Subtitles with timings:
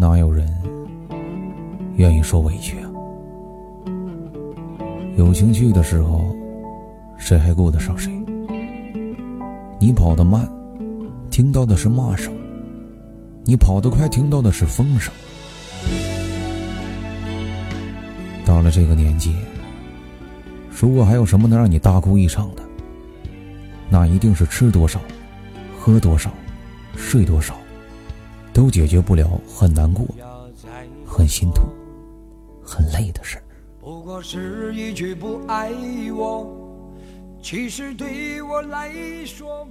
[0.00, 0.48] 哪有人
[1.96, 2.90] 愿意受委屈啊？
[5.18, 6.34] 有情绪的时候，
[7.18, 8.10] 谁还顾得上谁？
[9.78, 10.48] 你跑得慢，
[11.30, 12.32] 听到的是骂声；
[13.44, 15.12] 你跑得快，听到的是风声。
[18.46, 19.36] 到了这个年纪，
[20.70, 22.62] 如果还有什么能让你大哭一场的，
[23.90, 24.98] 那一定是吃多少、
[25.78, 26.30] 喝多少、
[26.96, 27.54] 睡多少，
[28.52, 30.04] 都解决不了很难过、
[31.06, 31.64] 很心痛、
[32.62, 33.42] 很累的事儿。
[33.80, 35.72] 不过是一句不爱
[36.12, 36.46] 我，
[37.42, 38.92] 其实对我来
[39.24, 39.66] 说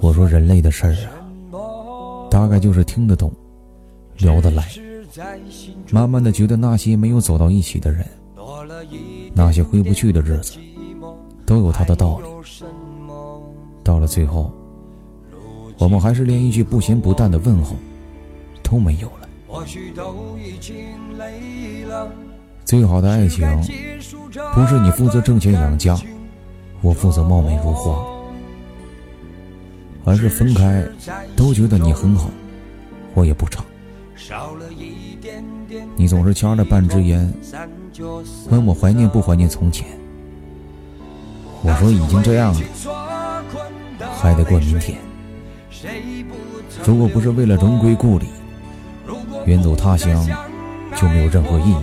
[0.00, 0.92] 我说人类的事儿
[1.52, 3.32] 啊，大概就是听得懂，
[4.18, 4.68] 聊得来，
[5.90, 8.06] 慢慢的觉得那些没有走到一起的人，
[9.34, 10.58] 那些回不去的日子，
[11.46, 12.26] 都有他的道理。
[13.84, 14.50] 到了最后，
[15.78, 17.76] 我们还是连一句不咸不淡的问候
[18.72, 19.28] 都没有了。
[22.64, 23.46] 最好的爱情，
[24.54, 25.94] 不是你负责挣钱养家，
[26.80, 28.02] 我负责貌美如花，
[30.06, 30.82] 而是分开
[31.36, 32.30] 都觉得你很好，
[33.12, 33.62] 我也不差。
[35.94, 37.30] 你总是掐着半支烟，
[38.48, 39.86] 问我怀念不怀念从前。
[41.60, 42.60] 我说已经这样了，
[44.18, 44.96] 还得过明天。
[46.86, 48.28] 如果不是为了荣归故里，
[49.46, 50.26] 远走他乡
[50.96, 51.76] 就没有任何意义。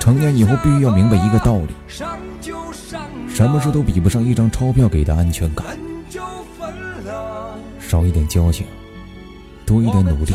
[0.00, 1.68] 成年以后必须要明白一个道理：
[3.28, 5.66] 什么事都比不上一张钞票给的安全感。
[7.78, 8.66] 少一点交情，
[9.66, 10.34] 多一点努力。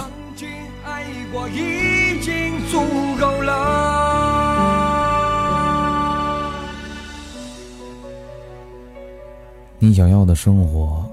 [9.80, 11.06] 你想要的生活，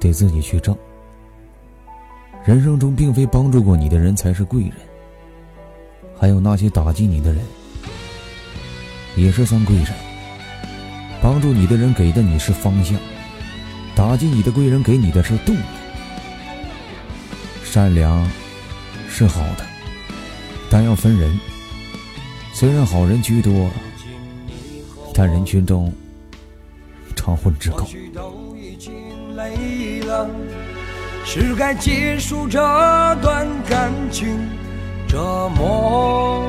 [0.00, 0.76] 得自己去挣。
[2.44, 4.72] 人生中并非帮助过你的人才是贵人。
[6.18, 7.42] 还有那些打击你的人，
[9.16, 9.86] 也是算贵人。
[11.20, 12.98] 帮助你的人给的你是方向，
[13.94, 15.60] 打击你的贵人给你的是动力。
[17.64, 18.28] 善良
[19.08, 19.66] 是好的，
[20.70, 21.38] 但要分人。
[22.52, 23.70] 虽然好人居多，
[25.14, 25.92] 但人群中
[27.14, 27.86] 常混之狗。
[31.24, 32.58] 是该结束这
[33.22, 34.48] 段感情
[35.06, 36.44] 折磨，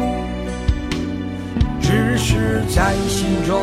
[1.81, 3.61] 只是在心中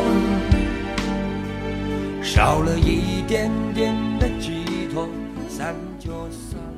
[2.23, 5.09] 少了一点点的寄托，
[5.49, 6.76] 散就散。